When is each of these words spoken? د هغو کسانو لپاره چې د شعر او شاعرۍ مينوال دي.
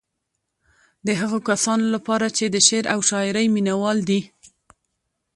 د 1.05 1.09
هغو 1.21 1.39
کسانو 1.49 1.85
لپاره 1.95 2.27
چې 2.37 2.45
د 2.49 2.57
شعر 2.67 2.85
او 2.93 2.99
شاعرۍ 3.09 3.45
مينوال 3.55 3.97
دي. 4.09 4.21